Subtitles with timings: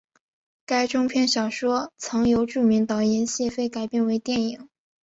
[0.65, 4.67] 该中篇小说曾由著名导演谢飞改编为电影。